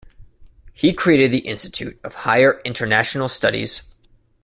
He 0.73 0.93
created 0.93 1.29
the 1.29 1.47
Institute 1.47 1.99
of 2.03 2.15
Higher 2.25 2.59
International 2.65 3.27
Studies. 3.27 3.83